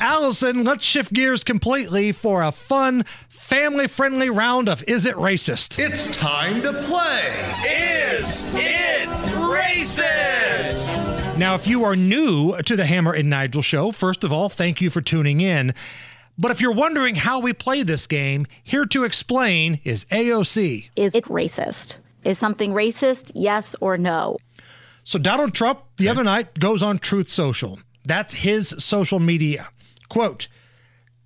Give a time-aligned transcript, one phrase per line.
[0.00, 5.78] Allison, let's shift gears completely for a fun, family friendly round of Is It Racist?
[5.78, 7.34] It's time to play.
[7.68, 10.96] Is it racist?
[11.36, 14.80] Now, if you are new to the Hammer and Nigel show, first of all, thank
[14.80, 15.74] you for tuning in.
[16.38, 20.88] But if you're wondering how we play this game, here to explain is AOC.
[20.96, 21.96] Is it racist?
[22.24, 23.32] Is something racist?
[23.34, 24.38] Yes or no?
[25.04, 27.80] So, Donald Trump the other night goes on Truth Social.
[28.04, 29.68] That's his social media.
[30.10, 30.48] Quote,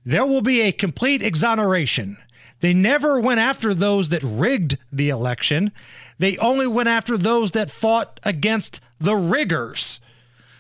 [0.05, 2.19] there will be a complete exoneration.
[2.61, 5.73] They never went after those that rigged the election.
[6.19, 10.01] They only went after those that fought against the riggers.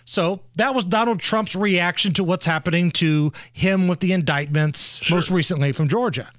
[0.04, 5.30] So that was Donald Trump's reaction to what's happening to him with the indictments, most
[5.30, 6.30] recently from Georgia.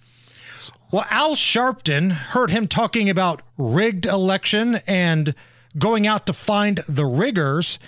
[0.91, 5.33] Well, Al Sharpton heard him talking about rigged election and
[5.77, 7.79] going out to find the riggers.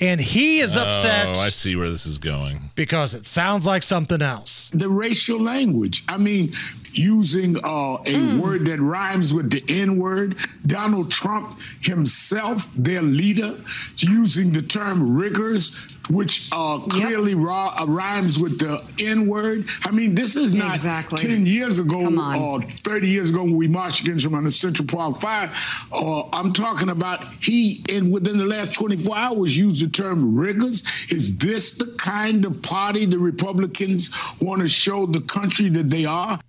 [0.00, 2.70] And he is upset Oh, I see where this is going.
[2.74, 4.70] because it sounds like something else.
[4.74, 6.02] the racial language.
[6.08, 6.52] I mean,
[6.92, 10.36] using uh, a word that rhymes with the N word.
[10.66, 13.56] Donald Trump himself, their leader,
[13.98, 15.74] using the term riggers,
[16.10, 19.66] which uh, clearly ra- uh, rhymes with the N word.
[19.84, 21.18] I mean, this is not Exactly.
[21.18, 22.06] 10 years ago
[22.38, 25.56] or 30 years ago when we marched against him on the Central Park Five.
[25.92, 30.82] Uh, I'm talking about he, and within the last 24 hours, used the term riggers.
[31.10, 36.04] Is this the kind of party the Republicans want to show the country that they
[36.04, 36.40] are?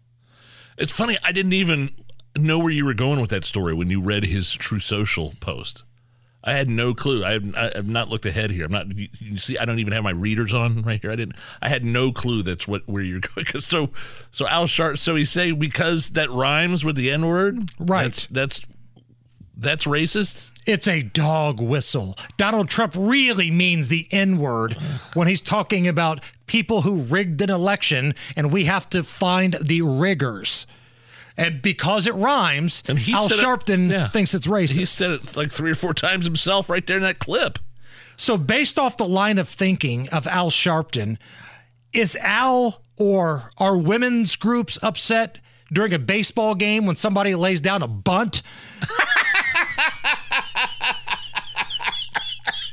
[0.83, 1.17] It's funny.
[1.23, 1.91] I didn't even
[2.37, 5.85] know where you were going with that story when you read his True Social post.
[6.43, 7.23] I had no clue.
[7.23, 8.65] I have, I have not looked ahead here.
[8.65, 8.93] I'm not.
[8.93, 11.09] You, you see, I don't even have my readers on right here.
[11.09, 11.37] I didn't.
[11.61, 13.45] I had no clue that's what where you're going.
[13.59, 13.91] so,
[14.31, 14.97] so Al Sharp.
[14.97, 17.71] So he say because that rhymes with the N word.
[17.79, 18.03] Right.
[18.03, 18.61] That's, that's
[19.55, 20.51] that's racist.
[20.67, 22.17] It's a dog whistle.
[22.35, 24.75] Donald Trump really means the N word
[25.13, 29.81] when he's talking about people who rigged an election and we have to find the
[29.81, 30.67] riggers.
[31.37, 34.09] And because it rhymes, And he Al said it- Sharpton yeah.
[34.09, 34.77] thinks it's racist.
[34.77, 37.57] He said it like three or four times himself right there in that clip.
[38.15, 41.17] So, based off the line of thinking of Al Sharpton,
[41.91, 45.39] is Al or are women's groups upset
[45.71, 48.43] during a baseball game when somebody lays down a bunt?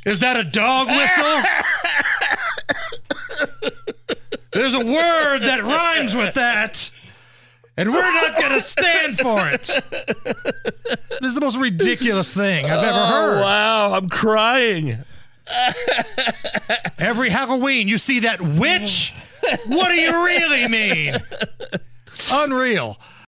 [0.05, 1.43] is that a dog whistle?
[4.53, 6.91] There's a word that rhymes with that.
[7.81, 9.63] And we're not going to stand for it.
[11.23, 13.39] This is the most ridiculous thing I've ever oh, heard.
[13.39, 14.99] Oh, wow, I'm crying.
[16.99, 19.15] Every Halloween, you see that witch.
[19.69, 21.15] What do you really mean?
[22.31, 22.99] Unreal.